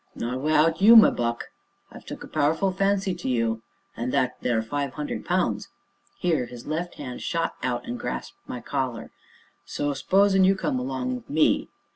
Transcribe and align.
"Not 0.15 0.39
wi'out 0.39 0.81
you, 0.81 0.95
my 0.95 1.11
buck! 1.11 1.49
I've 1.91 2.07
took 2.07 2.23
a 2.23 2.27
powerful 2.27 2.71
fancy 2.71 3.13
to 3.13 3.29
you, 3.29 3.61
and 3.95 4.11
that 4.11 4.35
there 4.41 4.59
five 4.63 4.95
hundred 4.95 5.23
pounds" 5.27 5.69
here 6.17 6.47
his 6.47 6.65
left 6.65 6.95
hand 6.95 7.21
shot 7.21 7.53
out 7.61 7.85
and 7.85 7.99
grasped 7.99 8.37
my 8.47 8.61
collar 8.61 9.11
"so 9.63 9.93
s'posin' 9.93 10.43
you 10.43 10.55
come 10.55 10.79
along 10.79 11.17
o' 11.19 11.23
me. 11.31 11.69